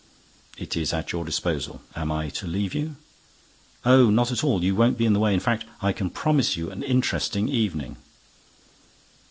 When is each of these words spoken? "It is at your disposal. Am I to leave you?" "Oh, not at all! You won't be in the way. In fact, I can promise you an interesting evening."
"It 0.57 0.75
is 0.75 0.93
at 0.93 1.11
your 1.11 1.23
disposal. 1.23 1.79
Am 1.95 2.11
I 2.11 2.29
to 2.29 2.47
leave 2.47 2.73
you?" 2.73 2.95
"Oh, 3.85 4.09
not 4.09 4.31
at 4.31 4.43
all! 4.43 4.63
You 4.63 4.73
won't 4.75 4.97
be 4.97 5.05
in 5.05 5.13
the 5.13 5.19
way. 5.19 5.31
In 5.31 5.39
fact, 5.39 5.63
I 5.79 5.93
can 5.93 6.09
promise 6.09 6.57
you 6.57 6.71
an 6.71 6.81
interesting 6.81 7.47
evening." 7.47 7.97